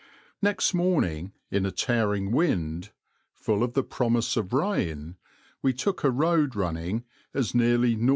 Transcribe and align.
Next 0.41 0.73
morning, 0.73 1.31
in 1.51 1.63
a 1.63 1.69
tearing 1.69 2.31
wind, 2.31 2.89
full 3.35 3.61
of 3.61 3.75
the 3.75 3.83
promise 3.83 4.35
of 4.35 4.51
rain, 4.51 5.15
we 5.61 5.73
took 5.73 6.03
a 6.03 6.09
road 6.09 6.55
running 6.55 7.03
as 7.35 7.53
nearly 7.53 7.93
N.N. 7.93 8.09